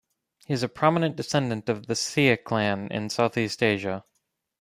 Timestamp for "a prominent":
0.63-1.15